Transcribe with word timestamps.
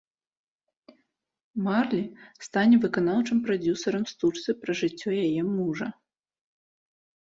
Марлі 1.67 2.01
стане 2.49 2.75
выканаўчым 2.87 3.37
прадзюсарам 3.51 4.03
стужцы 4.15 4.49
пра 4.67 4.71
жыццё 4.85 5.09
яе 5.25 5.41
мужа. 5.57 5.87